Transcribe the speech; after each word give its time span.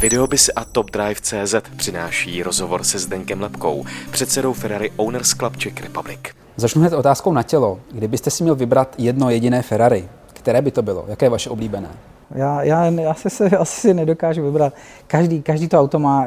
Videobis 0.00 0.50
a 0.56 0.64
Top 0.64 0.90
Drive 0.90 1.20
CZ 1.20 1.54
přináší 1.76 2.42
rozhovor 2.42 2.84
se 2.84 2.98
Zdenkem 2.98 3.40
Lepkou, 3.40 3.84
předsedou 4.10 4.52
Ferrari 4.52 4.90
Owners 4.96 5.30
Club 5.30 5.56
Czech 5.56 5.82
Republic. 5.82 6.20
Začnu 6.56 6.80
hned 6.80 6.92
otázkou 6.92 7.32
na 7.32 7.42
tělo. 7.42 7.80
Kdybyste 7.92 8.30
si 8.30 8.42
měl 8.42 8.54
vybrat 8.54 8.94
jedno 8.98 9.30
jediné 9.30 9.62
Ferrari, 9.62 10.08
které 10.32 10.62
by 10.62 10.70
to 10.70 10.82
bylo? 10.82 11.04
Jaké 11.08 11.26
je 11.26 11.30
vaše 11.30 11.50
oblíbené? 11.50 11.88
Já, 12.34 12.62
já, 12.62 12.84
já 12.84 13.14
se, 13.14 13.30
se, 13.30 13.48
asi 13.58 13.80
si 13.80 13.94
nedokážu 13.94 14.42
vybrat. 14.42 14.74
Každý, 15.06 15.42
každý 15.42 15.68
to 15.68 15.80
auto 15.80 15.98
má 15.98 16.26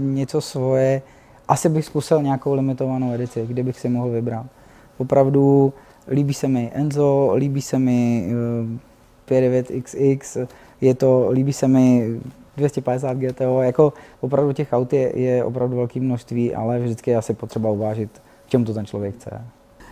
něco 0.00 0.40
svoje. 0.40 1.02
Asi 1.48 1.68
bych 1.68 1.84
zkusil 1.84 2.22
nějakou 2.22 2.54
limitovanou 2.54 3.14
edici, 3.14 3.46
kdybych 3.46 3.80
si 3.80 3.88
mohl 3.88 4.10
vybrat. 4.10 4.46
Opravdu 4.98 5.72
líbí 6.08 6.34
se 6.34 6.48
mi 6.48 6.70
Enzo, 6.74 7.32
líbí 7.34 7.62
se 7.62 7.78
mi 7.78 8.28
uh, 9.30 9.32
eh, 9.32 9.62
59XX, 9.62 10.48
je 10.80 10.94
to, 10.94 11.28
líbí 11.30 11.52
se 11.52 11.68
mi 11.68 12.18
250 12.58 13.14
GTO, 13.14 13.62
jako 13.62 13.92
opravdu 14.20 14.52
těch 14.52 14.72
aut 14.72 14.92
je, 14.92 15.18
je 15.18 15.44
opravdu 15.44 15.76
velké 15.76 16.00
množství, 16.00 16.54
ale 16.54 16.78
vždycky 16.78 17.10
je 17.10 17.16
asi 17.16 17.34
potřeba 17.34 17.70
uvážit, 17.70 18.22
v 18.46 18.50
čem 18.50 18.64
to 18.64 18.74
ten 18.74 18.86
člověk 18.86 19.14
chce. 19.14 19.40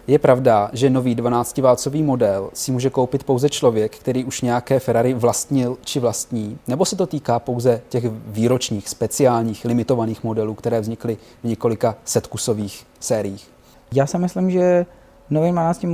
Je 0.07 0.19
pravda, 0.19 0.71
že 0.73 0.91
nový 0.91 1.17
12-válcový 1.17 2.05
model 2.05 2.51
si 2.53 2.73
může 2.73 2.91
koupit 2.91 3.25
pouze 3.25 3.49
člověk, 3.49 3.97
který 3.97 4.25
už 4.25 4.41
nějaké 4.41 4.79
Ferrari 4.79 5.15
vlastnil 5.15 5.77
či 5.85 6.01
vlastní, 6.01 6.59
nebo 6.69 6.85
se 6.85 6.97
to 6.97 7.07
týká 7.07 7.39
pouze 7.39 7.81
těch 7.89 8.05
výročních, 8.27 8.89
speciálních, 8.89 9.65
limitovaných 9.65 10.25
modelů, 10.25 10.55
které 10.55 10.81
vznikly 10.81 11.17
v 11.43 11.49
několika 11.49 11.97
setkusových 12.05 12.87
sériích? 13.01 13.51
Já 13.95 14.07
si 14.07 14.19
myslím, 14.19 14.51
že 14.51 14.87
nový 15.31 15.51
12, 15.51 15.85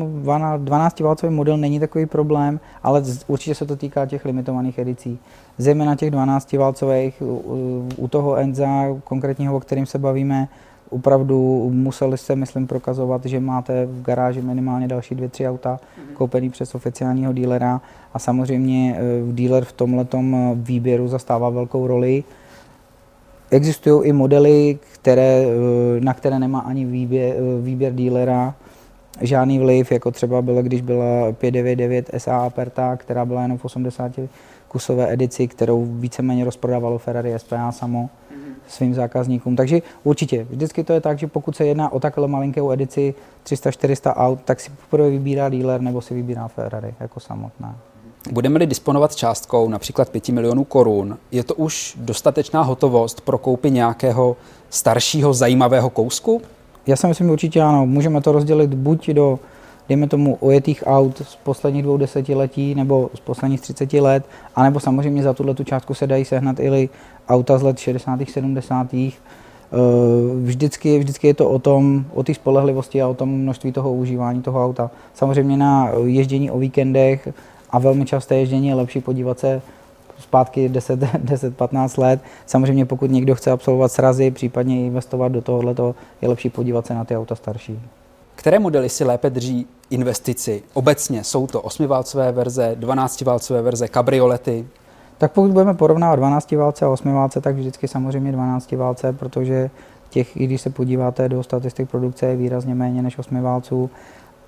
12 0.58 1.00
válcový 1.00 1.34
model 1.34 1.56
není 1.56 1.80
takový 1.80 2.06
problém, 2.06 2.60
ale 2.82 3.02
určitě 3.26 3.54
se 3.54 3.66
to 3.66 3.76
týká 3.76 4.06
těch 4.06 4.24
limitovaných 4.24 4.78
edicí. 4.78 5.18
Zejména 5.58 5.96
těch 5.96 6.10
12 6.10 6.52
válcových, 6.52 7.22
u 7.96 8.08
toho 8.10 8.36
Enza 8.36 8.86
konkrétního, 9.04 9.56
o 9.56 9.60
kterým 9.60 9.86
se 9.86 9.98
bavíme, 9.98 10.48
opravdu 10.92 11.70
museli 11.72 12.18
jste, 12.18 12.36
myslím, 12.36 12.66
prokazovat, 12.66 13.24
že 13.24 13.40
máte 13.40 13.86
v 13.86 14.02
garáži 14.02 14.42
minimálně 14.42 14.88
další 14.88 15.14
dvě, 15.14 15.28
tři 15.28 15.48
auta 15.48 15.76
mm-hmm. 15.76 16.14
koupený 16.14 16.50
přes 16.50 16.74
oficiálního 16.74 17.32
dílera 17.32 17.80
a 18.14 18.18
samozřejmě 18.18 18.96
eh, 18.98 19.32
díler 19.32 19.64
v 19.64 19.72
tomhletom 19.72 20.34
eh, 20.34 20.54
výběru 20.54 21.08
zastává 21.08 21.50
velkou 21.50 21.86
roli. 21.86 22.24
Existují 23.50 24.08
i 24.08 24.12
modely, 24.12 24.78
které, 24.92 25.44
eh, 25.44 26.00
na 26.00 26.14
které 26.14 26.38
nemá 26.38 26.60
ani 26.60 26.84
výběr, 26.84 27.36
výběr 27.60 27.94
dílera, 27.94 28.54
žádný 29.20 29.58
vliv, 29.58 29.92
jako 29.92 30.10
třeba 30.10 30.42
bylo, 30.42 30.62
když 30.62 30.80
byla 30.80 31.32
599 31.32 32.10
SA 32.18 32.36
Aperta, 32.36 32.96
která 32.96 33.24
byla 33.24 33.42
jenom 33.42 33.58
v 33.58 33.64
80 33.64 34.12
kusové 34.68 35.12
edici, 35.12 35.48
kterou 35.48 35.84
víceméně 35.84 36.44
rozprodávalo 36.44 36.98
Ferrari 36.98 37.38
SPA 37.38 37.72
samo 37.72 38.10
svým 38.68 38.94
zákazníkům. 38.94 39.56
Takže 39.56 39.82
určitě, 40.04 40.46
vždycky 40.50 40.84
to 40.84 40.92
je 40.92 41.00
tak, 41.00 41.18
že 41.18 41.26
pokud 41.26 41.56
se 41.56 41.66
jedná 41.66 41.92
o 41.92 42.00
takhle 42.00 42.28
malinkou 42.28 42.72
edici 42.72 43.14
300-400 43.46 44.12
aut, 44.16 44.38
tak 44.44 44.60
si 44.60 44.70
poprvé 44.70 45.10
vybírá 45.10 45.48
dealer 45.48 45.80
nebo 45.80 46.00
si 46.00 46.14
vybírá 46.14 46.48
Ferrari 46.48 46.94
jako 47.00 47.20
samotná. 47.20 47.76
Budeme-li 48.30 48.66
disponovat 48.66 49.16
částkou 49.16 49.68
například 49.68 50.08
5 50.08 50.28
milionů 50.28 50.64
korun, 50.64 51.18
je 51.30 51.44
to 51.44 51.54
už 51.54 51.96
dostatečná 52.00 52.62
hotovost 52.62 53.20
pro 53.20 53.38
koupi 53.38 53.70
nějakého 53.70 54.36
staršího 54.70 55.34
zajímavého 55.34 55.90
kousku? 55.90 56.42
Já 56.86 56.96
si 56.96 57.06
myslím 57.06 57.30
určitě 57.30 57.62
ano. 57.62 57.86
Můžeme 57.86 58.20
to 58.20 58.32
rozdělit 58.32 58.74
buď 58.74 59.10
do 59.10 59.38
dejme 59.88 60.08
tomu, 60.08 60.36
ojetých 60.40 60.84
aut 60.86 61.18
z 61.18 61.36
posledních 61.36 61.82
dvou 61.82 61.96
desetiletí 61.96 62.74
nebo 62.74 63.10
z 63.14 63.20
posledních 63.20 63.60
30 63.60 63.92
let, 63.92 64.24
anebo 64.56 64.80
samozřejmě 64.80 65.22
za 65.22 65.32
tuhle 65.32 65.54
tu 65.54 65.64
částku 65.64 65.94
se 65.94 66.06
dají 66.06 66.24
sehnat 66.24 66.60
i 66.60 66.88
auta 67.28 67.58
z 67.58 67.62
let 67.62 67.78
60. 67.78 68.20
70. 68.28 68.94
Eh, 68.94 69.78
vždycky, 70.42 70.98
vždycky 70.98 71.26
je 71.26 71.34
to 71.34 71.50
o 71.50 71.58
tom, 71.58 72.04
o 72.14 72.22
té 72.22 72.34
spolehlivosti 72.34 73.02
a 73.02 73.08
o 73.08 73.14
tom 73.14 73.28
množství 73.28 73.72
toho 73.72 73.92
užívání 73.92 74.42
toho 74.42 74.64
auta. 74.64 74.90
Samozřejmě 75.14 75.56
na 75.56 75.90
ježdění 76.04 76.50
o 76.50 76.58
víkendech 76.58 77.28
a 77.70 77.78
velmi 77.78 78.04
časté 78.04 78.36
ježdění 78.36 78.68
je 78.68 78.74
lepší 78.74 79.00
podívat 79.00 79.38
se 79.38 79.62
zpátky 80.22 80.68
10-15 80.68 82.00
let. 82.02 82.20
Samozřejmě 82.46 82.86
pokud 82.86 83.10
někdo 83.10 83.34
chce 83.34 83.50
absolvovat 83.50 83.92
srazy, 83.92 84.30
případně 84.30 84.86
investovat 84.86 85.28
do 85.28 85.42
tohoto, 85.42 85.94
je 86.22 86.28
lepší 86.28 86.50
podívat 86.50 86.86
se 86.86 86.94
na 86.94 87.04
ty 87.04 87.16
auta 87.16 87.34
starší. 87.34 87.80
Které 88.34 88.58
modely 88.58 88.88
si 88.88 89.04
lépe 89.04 89.30
drží 89.30 89.66
investici? 89.90 90.62
Obecně 90.74 91.24
jsou 91.24 91.46
to 91.46 91.60
8-válcové 91.60 92.32
verze, 92.32 92.76
12-válcové 92.80 93.62
verze, 93.62 93.88
kabriolety? 93.88 94.66
Tak 95.18 95.32
pokud 95.32 95.50
budeme 95.50 95.74
porovnávat 95.74 96.16
12 96.16 96.52
válce 96.52 96.84
a 96.84 96.88
8 96.88 97.12
válce, 97.12 97.40
tak 97.40 97.56
vždycky 97.56 97.88
samozřejmě 97.88 98.32
12 98.32 98.72
válce, 98.72 99.12
protože 99.12 99.70
těch, 100.10 100.36
i 100.36 100.46
když 100.46 100.60
se 100.60 100.70
podíváte 100.70 101.28
do 101.28 101.42
statistik 101.42 101.90
produkce, 101.90 102.26
je 102.26 102.36
výrazně 102.36 102.74
méně 102.74 103.02
než 103.02 103.18
8 103.18 103.42
válců. 103.42 103.90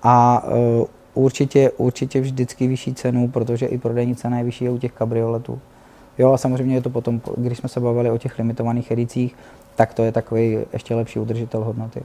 A 0.03 0.43
uh, 0.47 0.85
určitě, 1.15 1.71
určitě 1.71 2.21
vždycky 2.21 2.67
vyšší 2.67 2.93
cenu, 2.93 3.27
protože 3.27 3.65
i 3.65 3.77
prodejní 3.77 4.15
cena 4.15 4.37
je 4.37 4.43
vyšší 4.43 4.69
u 4.69 4.77
těch 4.77 4.91
kabrioletů. 4.91 5.59
Jo, 6.17 6.33
a 6.33 6.37
samozřejmě 6.37 6.75
je 6.75 6.81
to 6.81 6.89
potom, 6.89 7.21
když 7.37 7.57
jsme 7.57 7.69
se 7.69 7.79
bavili 7.79 8.11
o 8.11 8.17
těch 8.17 8.39
limitovaných 8.39 8.91
edicích, 8.91 9.35
tak 9.75 9.93
to 9.93 10.03
je 10.03 10.11
takový 10.11 10.59
ještě 10.73 10.95
lepší 10.95 11.19
udržitel 11.19 11.63
hodnoty. 11.63 12.03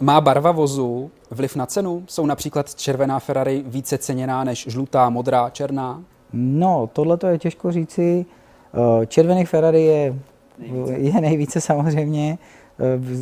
Má 0.00 0.20
barva 0.20 0.52
vozu 0.52 1.10
vliv 1.30 1.56
na 1.56 1.66
cenu? 1.66 2.04
Jsou 2.06 2.26
například 2.26 2.74
červená 2.74 3.18
Ferrari 3.18 3.62
více 3.66 3.98
ceněná 3.98 4.44
než 4.44 4.66
žlutá, 4.68 5.10
modrá, 5.10 5.50
černá? 5.50 6.02
No, 6.32 6.90
tohle 6.92 7.16
to 7.16 7.26
je 7.26 7.38
těžko 7.38 7.72
říci. 7.72 8.26
Eh, 8.74 9.06
červených 9.06 9.48
Ferrari 9.48 9.82
je 9.82 10.14
nejvíce, 10.58 10.92
je 10.92 11.20
nejvíce 11.20 11.60
samozřejmě. 11.60 12.38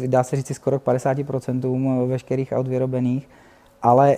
Eh, 0.05 0.09
dá 0.09 0.23
se 0.23 0.37
říci 0.37 0.55
skoro 0.55 0.79
k 0.79 0.83
50% 0.83 2.06
veškerých 2.06 2.53
aut 2.53 2.69
vyrobených. 2.69 3.29
Ale 3.83 4.17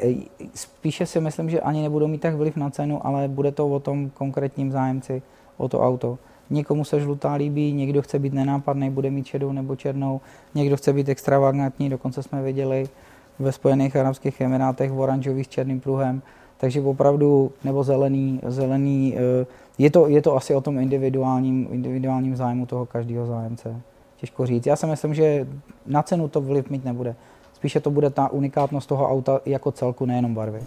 spíše 0.54 1.06
si 1.06 1.20
myslím, 1.20 1.50
že 1.50 1.60
ani 1.60 1.82
nebudou 1.82 2.08
mít 2.08 2.20
tak 2.20 2.34
vliv 2.34 2.56
na 2.56 2.70
cenu, 2.70 3.06
ale 3.06 3.28
bude 3.28 3.52
to 3.52 3.68
o 3.68 3.80
tom 3.80 4.10
konkrétním 4.10 4.72
zájemci, 4.72 5.22
o 5.56 5.68
to 5.68 5.80
auto. 5.80 6.18
Někomu 6.50 6.84
se 6.84 7.00
žlutá 7.00 7.32
líbí, 7.32 7.72
někdo 7.72 8.02
chce 8.02 8.18
být 8.18 8.32
nenápadný, 8.32 8.90
bude 8.90 9.10
mít 9.10 9.26
šedou 9.26 9.52
nebo 9.52 9.76
černou, 9.76 10.20
někdo 10.54 10.76
chce 10.76 10.92
být 10.92 11.08
extravagantní, 11.08 11.88
dokonce 11.88 12.22
jsme 12.22 12.42
viděli 12.42 12.88
ve 13.38 13.52
Spojených 13.52 13.96
Arabských 13.96 14.40
Emirátech 14.40 14.92
oranžový 14.92 15.44
s 15.44 15.48
černým 15.48 15.80
pruhem, 15.80 16.22
takže 16.58 16.80
opravdu, 16.80 17.52
nebo 17.64 17.84
zelený, 17.84 18.40
zelený 18.46 19.16
eh, 19.16 19.46
je 19.78 19.90
to, 19.90 20.08
je 20.08 20.22
to 20.22 20.36
asi 20.36 20.54
o 20.54 20.60
tom 20.60 20.78
individuálním, 20.78 21.68
individuálním 21.70 22.36
zájmu 22.36 22.66
toho 22.66 22.86
každého 22.86 23.26
zájemce. 23.26 23.80
Těžko 24.16 24.46
říct. 24.46 24.66
Já 24.66 24.76
si 24.76 24.86
myslím, 24.86 25.14
že 25.14 25.46
na 25.86 26.02
cenu 26.02 26.28
to 26.28 26.40
vliv 26.40 26.70
mít 26.70 26.84
nebude. 26.84 27.14
Spíše 27.62 27.80
to 27.80 27.90
bude 27.90 28.10
ta 28.10 28.28
unikátnost 28.28 28.88
toho 28.88 29.08
auta 29.08 29.40
jako 29.46 29.72
celku, 29.72 30.06
nejenom 30.06 30.34
barvy. 30.34 30.60